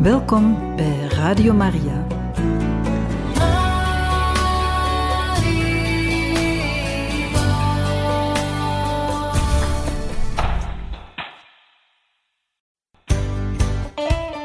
[0.00, 2.06] Welkom bij Radio Maria.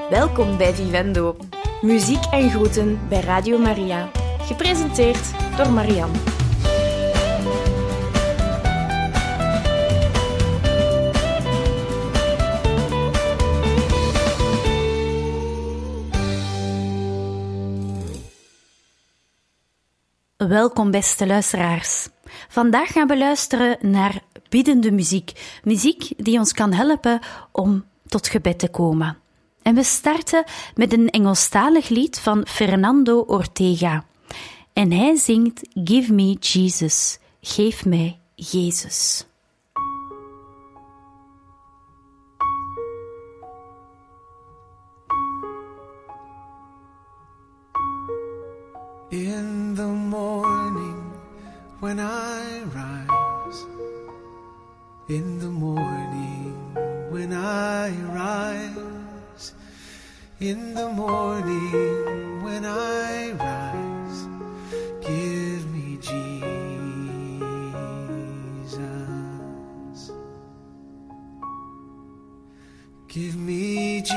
[0.09, 1.35] Welkom bij Vivendo.
[1.81, 4.09] Muziek en groeten bij Radio Maria.
[4.39, 6.34] Gepresenteerd door Marianne.
[20.47, 22.07] Welkom beste luisteraars.
[22.47, 25.59] Vandaag gaan we luisteren naar biddende muziek.
[25.63, 27.19] Muziek die ons kan helpen
[27.51, 29.17] om tot gebed te komen.
[29.61, 30.43] En we starten
[30.75, 34.05] met een Engelstalig lied van Fernando Ortega.
[34.73, 37.19] En hij zingt Give me Jesus.
[37.41, 39.25] Geef mij Jezus.
[49.09, 51.11] In the morning
[51.81, 53.65] when I rise,
[55.09, 56.53] in the morning
[57.09, 59.53] when I rise,
[60.39, 64.27] in the morning when I rise,
[65.01, 66.21] give me Jesus.
[73.09, 74.14] Give me Jesus.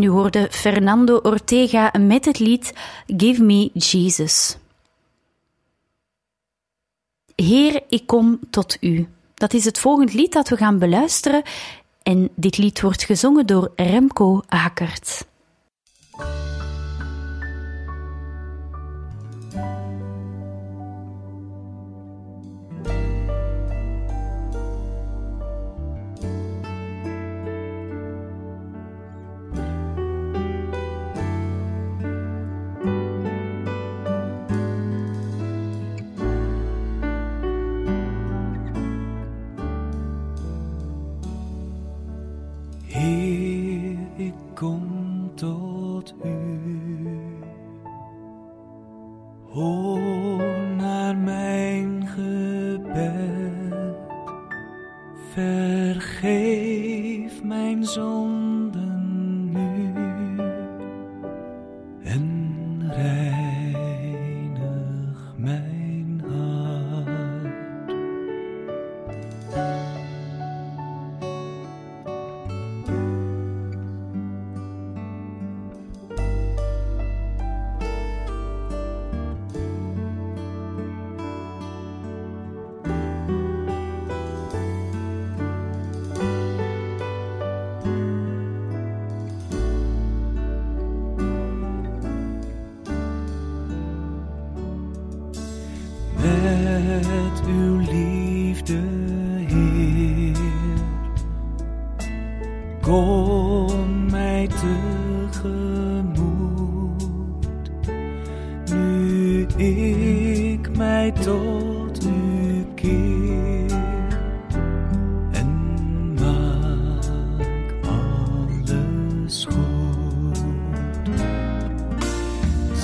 [0.00, 2.72] En u hoorde Fernando Ortega met het lied
[3.06, 4.56] Give Me Jesus.
[7.34, 9.08] Heer, ik kom tot u.
[9.34, 11.42] Dat is het volgende lied dat we gaan beluisteren.
[12.02, 15.26] En dit lied wordt gezongen door Remco Hakert.
[43.00, 43.49] 一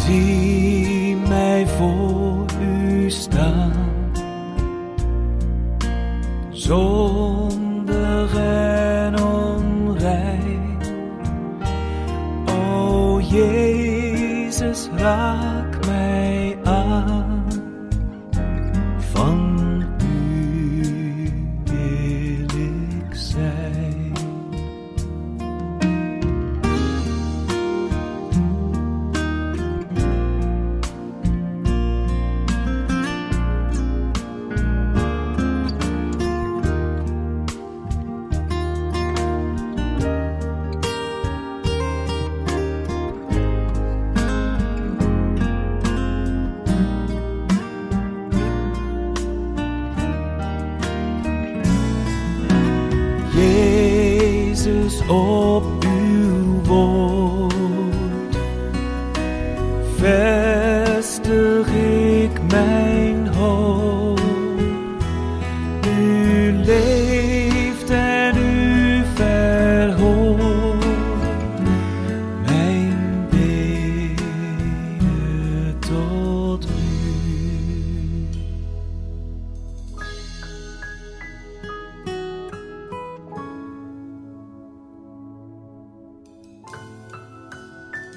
[0.06, 3.72] Zie mij voor u staan,
[6.50, 10.78] zondig en onrein.
[12.46, 15.45] O Jezus, raak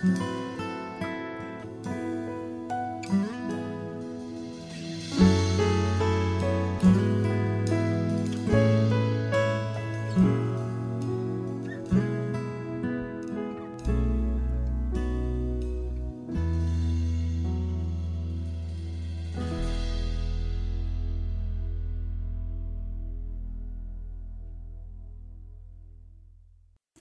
[0.01, 0.28] Mm-hmm.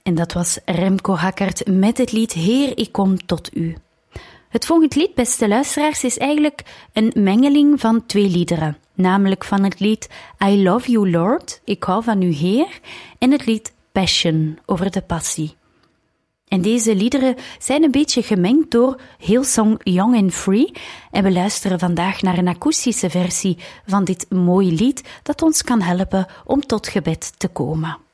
[0.09, 3.75] En dat was Remco Hakkert met het lied Heer, ik kom tot u.
[4.49, 6.61] Het volgende lied, beste luisteraars, is eigenlijk
[6.93, 8.77] een mengeling van twee liederen.
[8.93, 10.09] Namelijk van het lied
[10.45, 12.79] I Love You Lord, ik hou van u Heer,
[13.17, 15.55] en het lied Passion, over de passie.
[16.47, 20.71] En deze liederen zijn een beetje gemengd door Hillsong Young and Free.
[21.11, 25.81] En we luisteren vandaag naar een akoestische versie van dit mooie lied dat ons kan
[25.81, 28.07] helpen om tot gebed te komen.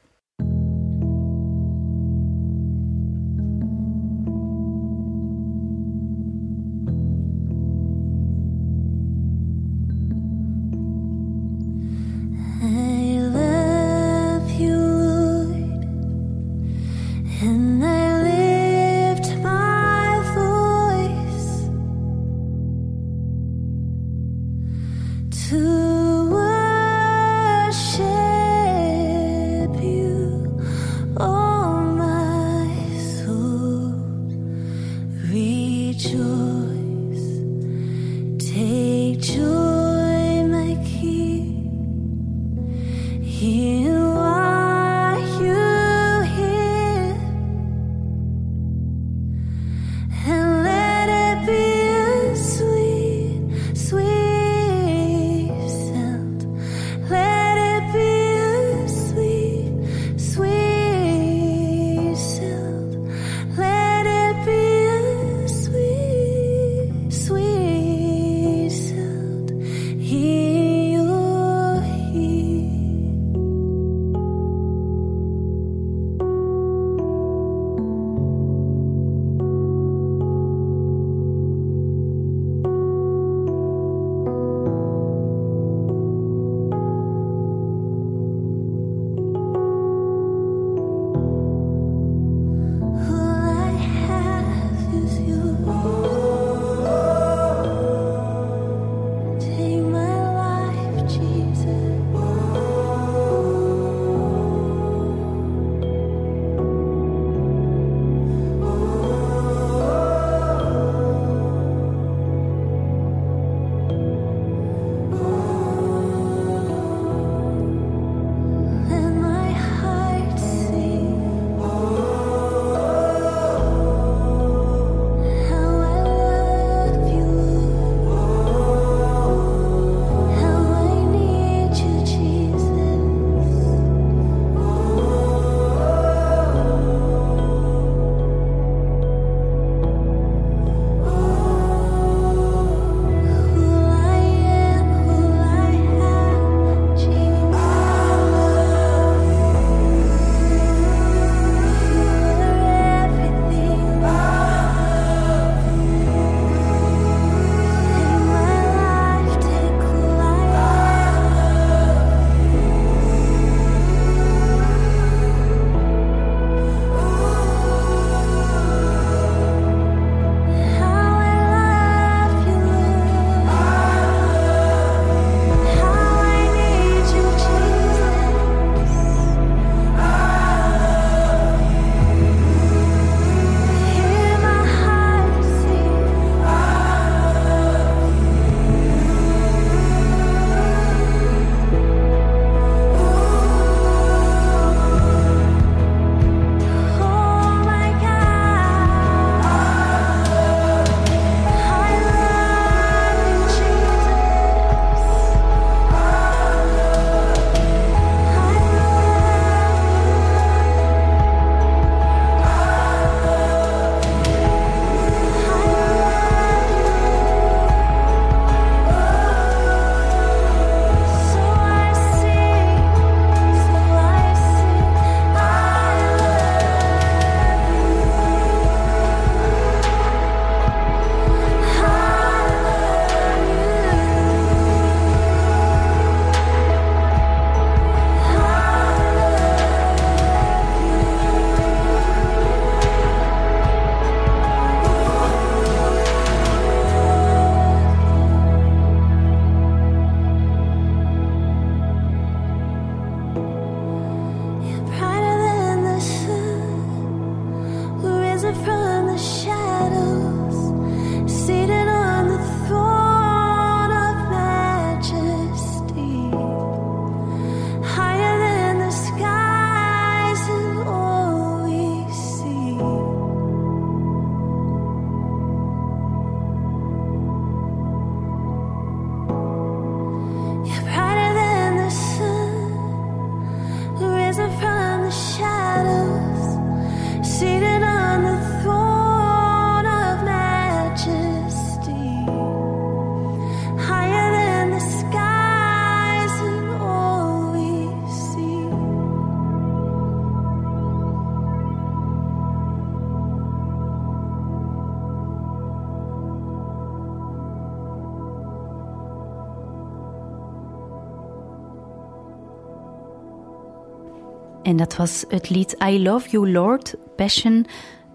[314.75, 317.65] En dat was het lied I Love You Lord, Passion,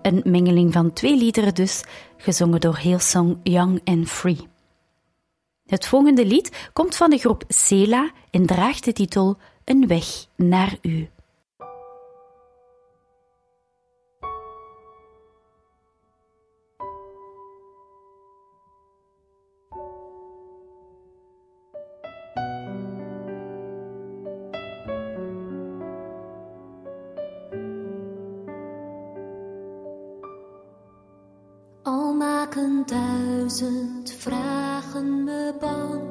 [0.03, 1.85] een mengeling van twee liederen dus,
[2.17, 4.49] gezongen door Hillsong Young and Free.
[5.67, 10.79] Het volgende lied komt van de groep Sela en draagt de titel Een weg naar
[10.83, 11.09] u.
[32.55, 36.03] maken duizend vragen me bang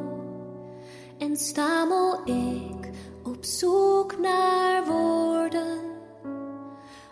[1.18, 2.90] en stamel ik
[3.24, 5.78] op zoek naar woorden.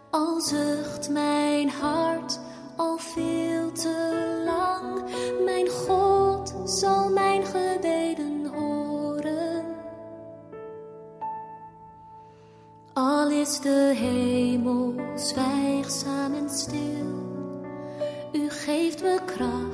[0.10, 2.40] Al zucht mijn hart
[2.78, 5.02] al veel te lang,
[5.44, 9.66] mijn God zal mijn gebeden horen.
[12.94, 16.97] Al is de hemel zwijgzaam en stil.
[19.08, 19.67] U geeft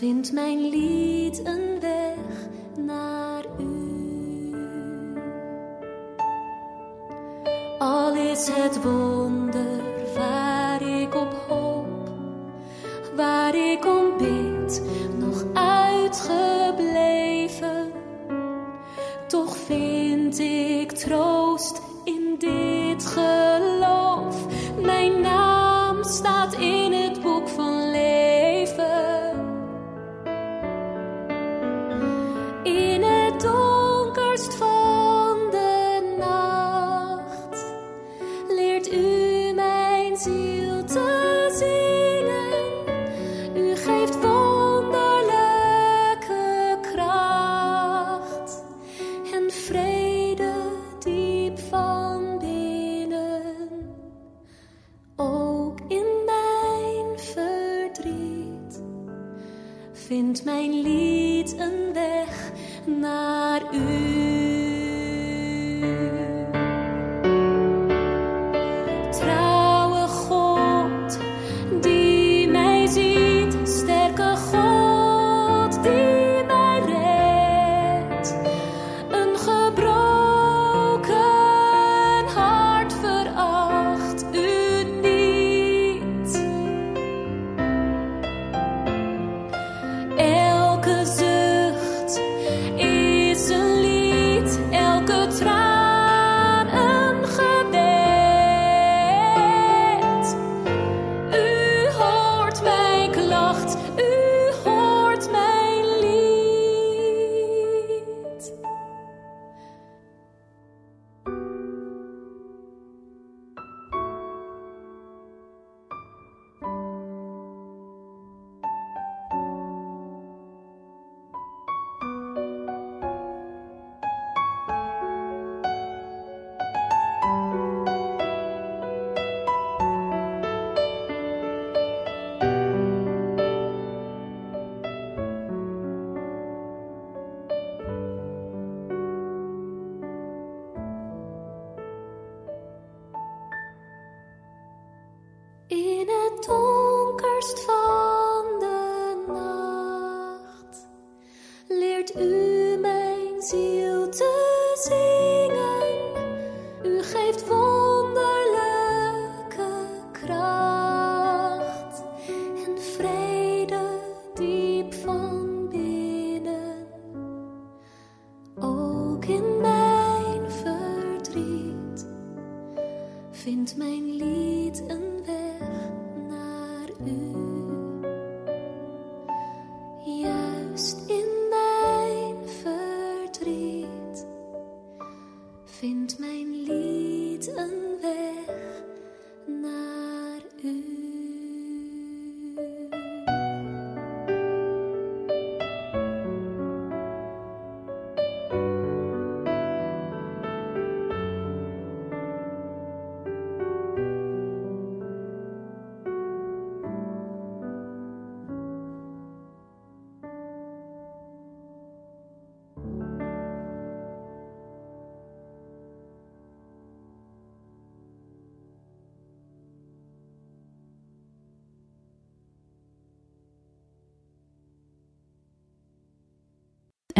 [0.00, 4.54] vindt mijn lied een weg naar u.
[7.78, 9.79] Al is het wonder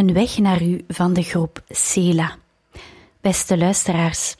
[0.00, 2.36] Een weg naar u van de groep Cela.
[3.20, 4.36] Beste luisteraars,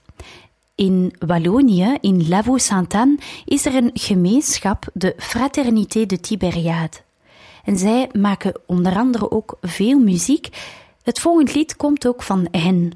[0.75, 6.97] in Wallonië, in Lavaux Sainte-Anne, is er een gemeenschap, de Fraternité de Tiberiade.
[7.65, 10.49] En zij maken onder andere ook veel muziek.
[11.03, 12.93] Het volgende lied komt ook van hen.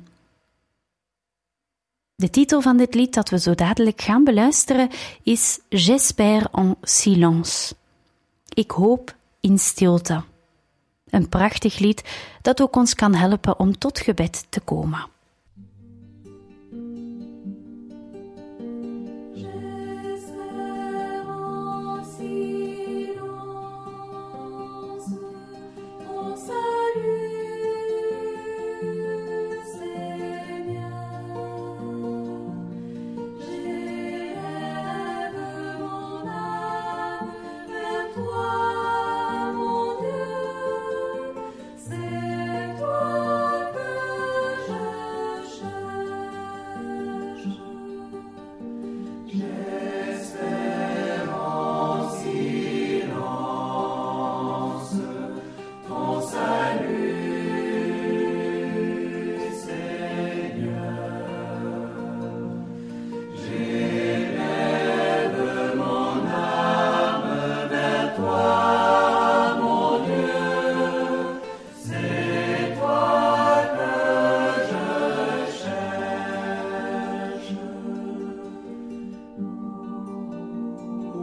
[2.15, 4.91] De titel van dit lied dat we zo dadelijk gaan beluisteren
[5.23, 7.75] is J'espère en silence.
[8.55, 10.23] Ik hoop in stilte.
[11.15, 12.05] Een prachtig lied
[12.43, 15.14] dat ook ons kan helpen om tot gebed te komen.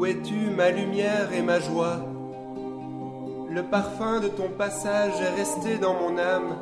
[0.02, 2.00] Où es-tu, ma lumière et ma joie?
[3.52, 6.56] Le parfum de ton passage est resté dans mon âme,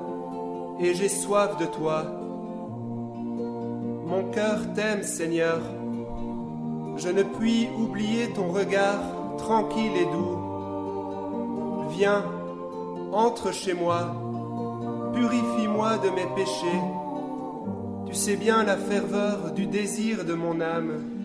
[0.82, 2.04] et j'ai soif de toi.
[4.06, 5.62] Mon cœur t'aime, Seigneur.
[6.98, 9.00] Je ne puis oublier ton regard
[9.38, 10.38] tranquille et doux.
[11.92, 12.26] Viens,
[13.14, 14.18] entre chez moi,
[15.14, 16.82] purifie-moi de mes péchés.
[18.06, 21.19] Tu sais bien la ferveur du désir de mon âme.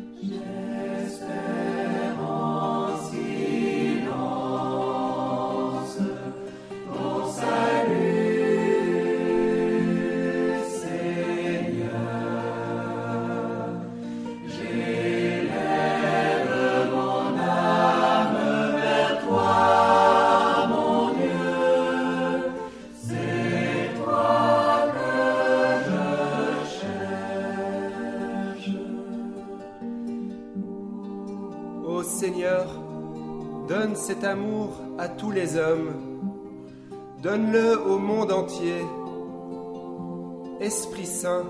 [40.60, 41.44] Esprit Saint,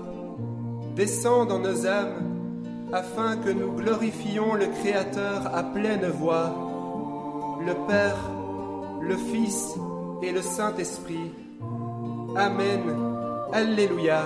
[0.95, 6.55] descends dans nos âmes afin que nous glorifions le Créateur à pleine voix,
[7.65, 8.17] le Père,
[9.01, 9.75] le Fils
[10.23, 11.31] et le Saint-Esprit.
[12.37, 12.81] Amen.
[13.51, 14.23] Alléluia.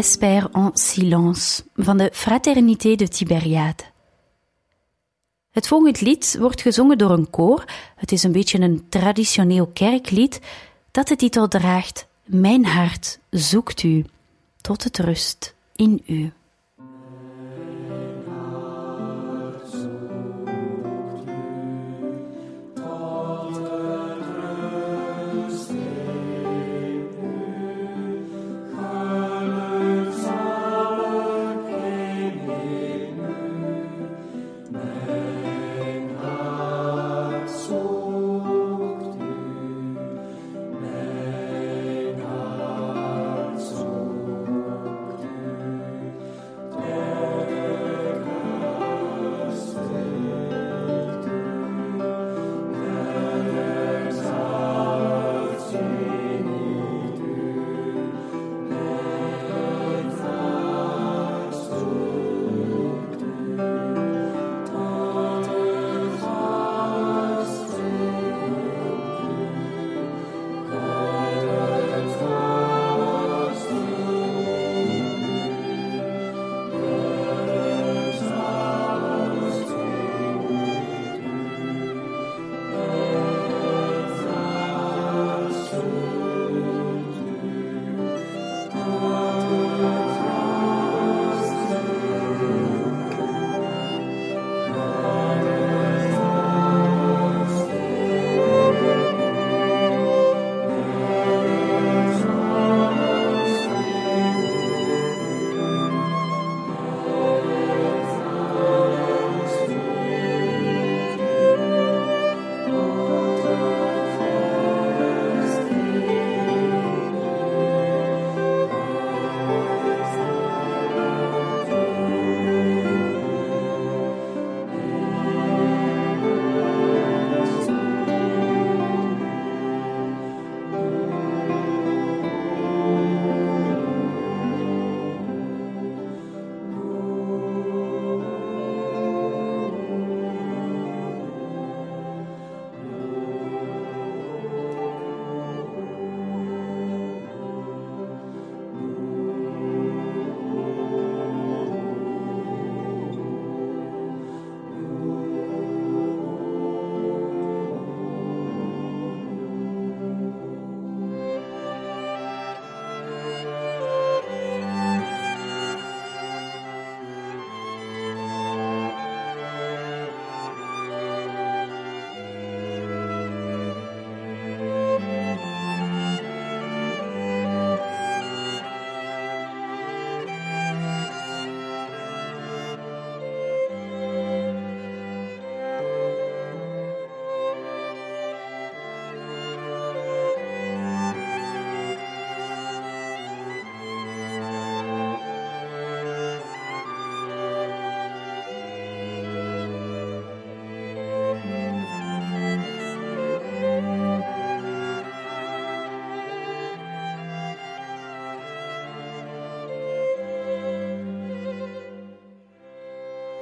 [0.00, 3.84] J'espère en silence van de Fraternité de Tiberiade.
[5.50, 7.64] Het volgende lied wordt gezongen door een koor.
[7.96, 10.40] Het is een beetje een traditioneel kerklied
[10.90, 14.04] dat de titel draagt Mijn hart zoekt u
[14.60, 16.32] tot het rust in u.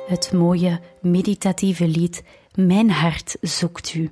[0.09, 2.23] het mooie meditatieve lied
[2.55, 4.11] Mijn hart zoekt u.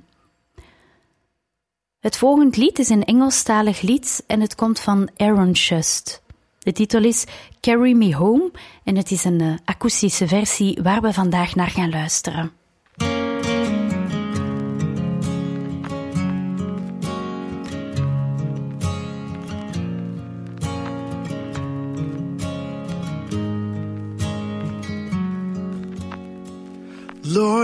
[1.99, 6.21] Het volgende lied is een Engelstalig lied en het komt van Aaron Shust.
[6.59, 7.25] De titel is
[7.61, 8.51] Carry Me Home
[8.83, 12.56] en het is een uh, akoestische versie waar we vandaag naar gaan luisteren.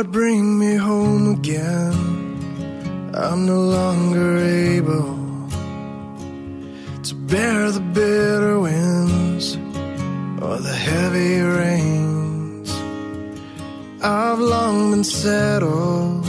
[0.04, 1.94] Lord, bring me home again.
[3.14, 5.16] I'm no longer able
[7.04, 9.56] to bear the bitter winds
[10.44, 12.70] or the heavy rains.
[14.04, 16.28] I've long been settled,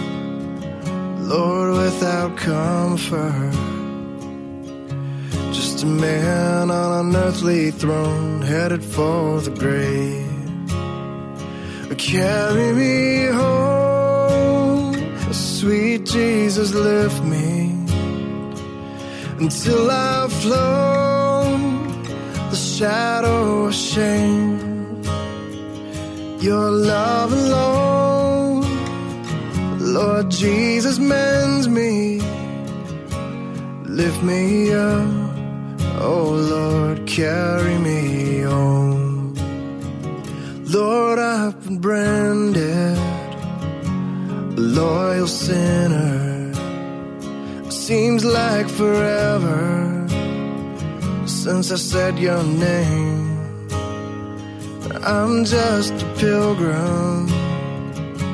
[1.18, 3.54] Lord, without comfort.
[5.52, 10.23] Just a man on an earthly throne headed for the grave.
[12.14, 14.94] Carry me home,
[15.32, 17.72] sweet Jesus, lift me
[19.40, 22.02] until I've flown.
[22.50, 25.02] The shadow of shame.
[26.38, 28.62] Your love alone,
[29.80, 32.20] Lord Jesus, mends me,
[33.86, 35.08] lift me up,
[36.00, 39.34] oh Lord, carry me home.
[40.66, 41.53] Lord, been
[41.84, 42.96] branded
[44.56, 46.50] a loyal sinner.
[47.70, 50.06] Seems like forever
[51.26, 53.68] since I said your name.
[55.16, 57.28] I'm just a pilgrim,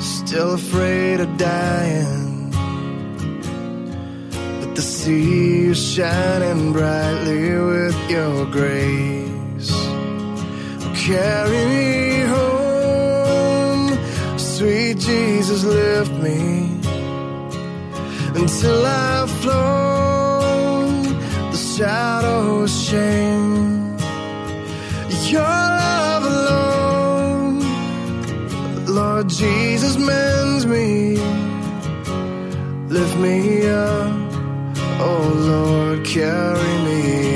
[0.01, 2.53] still afraid of dying.
[4.61, 9.73] But the sea is shining brightly with your grace.
[11.05, 12.10] Carry me
[14.61, 16.39] sweet Jesus, lift me
[18.41, 21.03] until I've flown
[21.51, 23.97] the shadow of shame.
[25.33, 27.61] Your love alone,
[28.85, 31.17] Lord Jesus, mends me,
[32.97, 34.13] lift me up,
[35.07, 37.30] oh Lord, carry me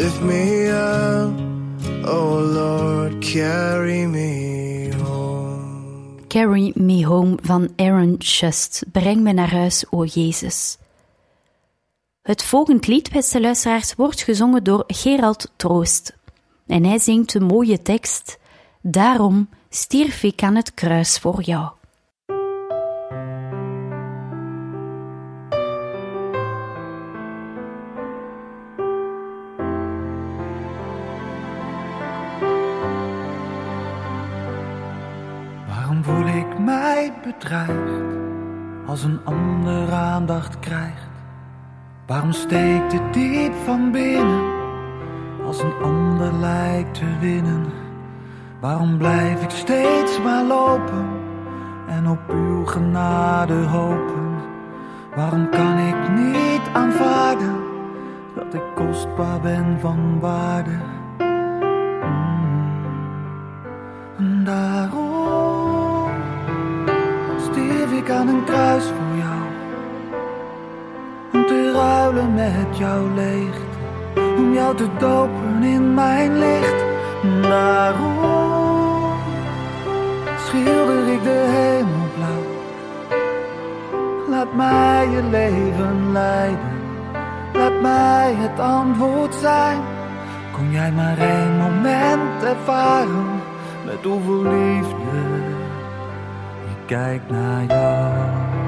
[0.00, 1.38] Lift me up,
[2.08, 6.26] oh Lord, carry me home.
[6.28, 8.82] Carry Me Home van Aaron Shust.
[8.92, 10.78] Breng me naar huis, o Jezus.
[12.22, 16.16] Het volgende lied, beste luisteraars, wordt gezongen door Gerald Troost.
[16.66, 18.38] En hij zingt de mooie tekst:
[18.82, 21.70] Daarom stierf ik aan het kruis voor jou.
[37.40, 38.02] Bedreigd
[38.86, 41.08] als een ander aandacht krijgt?
[42.06, 44.42] Waarom steekt het diep van binnen
[45.46, 47.64] als een ander lijkt te winnen?
[48.60, 51.08] Waarom blijf ik steeds maar lopen
[51.88, 54.34] en op uw genade hopen?
[55.16, 57.54] Waarom kan ik niet aanvaarden
[58.34, 60.89] dat ik kostbaar ben van waarde?
[72.28, 73.78] Met jouw leegte.
[74.36, 76.84] Om jou te dopen in mijn licht.
[77.42, 79.12] Daarom
[80.46, 82.46] schilder ik de hemel blauw.
[84.30, 86.78] Laat mij je leven leiden.
[87.52, 89.78] Laat mij het antwoord zijn.
[90.52, 93.40] Kon jij maar één moment ervaren
[93.84, 95.20] met hoeveel liefde
[96.70, 98.59] ik kijk naar jou.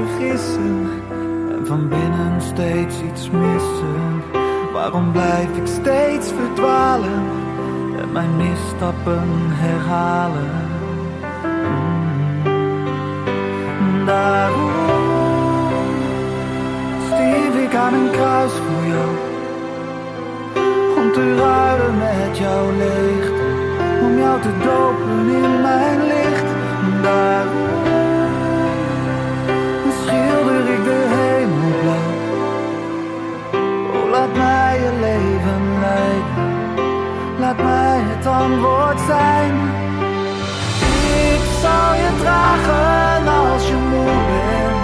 [0.00, 4.22] En van binnen steeds iets missen?
[4.72, 7.22] Waarom blijf ik steeds verdwalen
[8.00, 10.68] en mijn misstappen herhalen?
[13.78, 14.06] Mm.
[14.06, 14.70] Daarom
[17.06, 19.10] stierf ik aan een kruis voor jou,
[20.96, 23.42] om te ruilen met jouw leegte,
[24.02, 26.44] om jou te dopen in mijn licht.
[27.02, 27.89] Daarom
[37.50, 39.54] Laat mij het antwoord zijn.
[41.34, 44.80] Ik zal je dragen als je moe bent.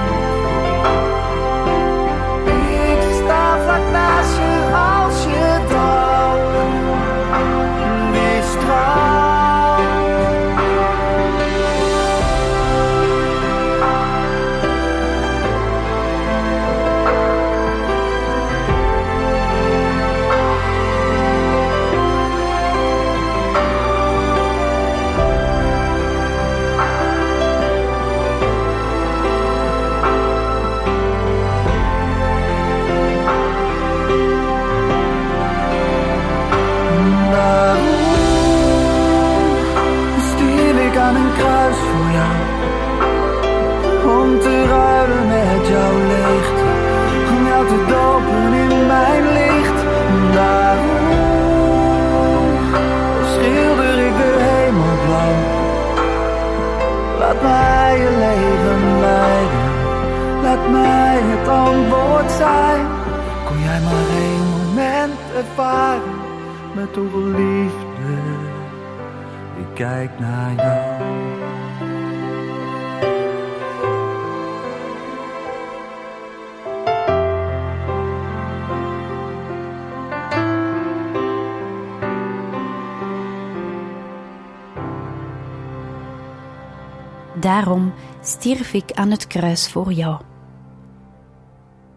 [87.40, 90.20] Daarom stierf ik aan het kruis voor jou.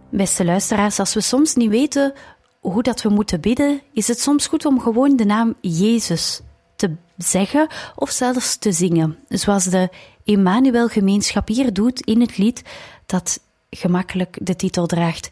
[0.09, 2.13] Beste luisteraars, als we soms niet weten
[2.59, 6.41] hoe dat we moeten bidden, is het soms goed om gewoon de naam Jezus
[6.75, 9.17] te zeggen of zelfs te zingen.
[9.27, 9.89] Zoals de
[10.23, 12.63] Emmanuel-gemeenschap hier doet in het lied
[13.05, 15.31] dat gemakkelijk de titel draagt: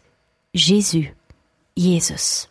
[0.50, 1.10] Jésus,
[1.72, 2.48] Jezus.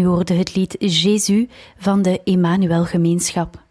[0.00, 1.46] U hoorde het lied Jésus
[1.78, 3.62] van de Emmanuel Gemeenschap.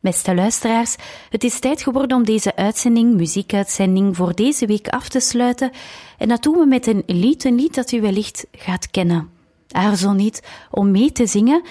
[0.00, 0.96] Beste luisteraars,
[1.30, 5.70] het is tijd geworden om deze uitzending, muziekuitzending, voor deze week af te sluiten.
[6.18, 9.30] En dat doen we met een lied, een lied dat u wellicht gaat kennen.
[9.70, 11.62] Aarzel niet om mee te zingen.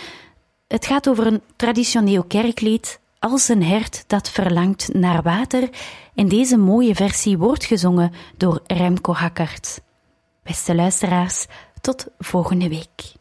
[0.67, 5.69] Het gaat over een traditioneel kerklied, Als een hert dat verlangt naar water.
[6.15, 9.81] En deze mooie versie wordt gezongen door Remco Hakkert.
[10.43, 11.45] Beste luisteraars,
[11.81, 13.15] tot volgende week.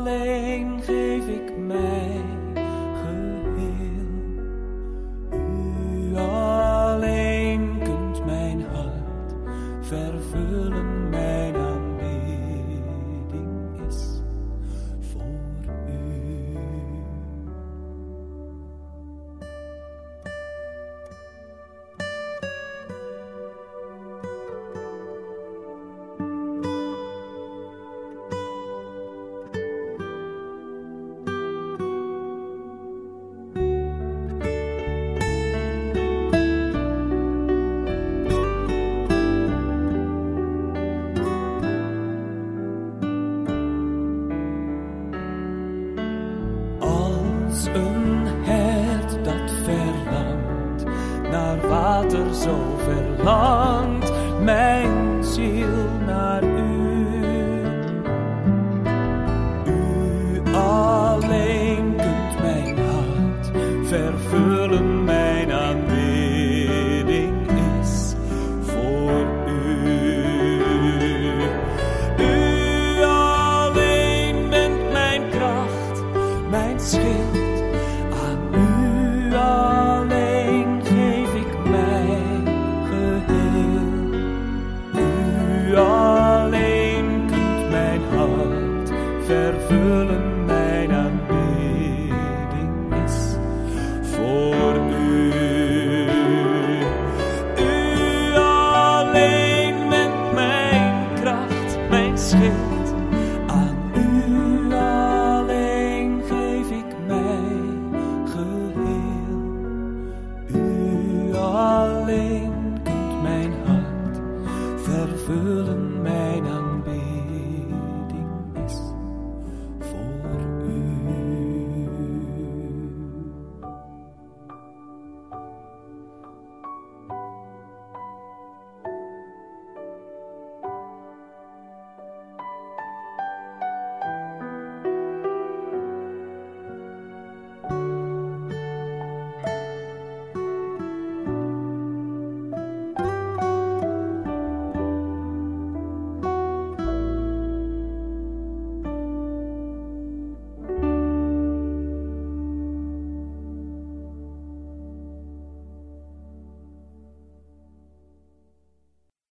[0.00, 1.89] Alleen geef ik mij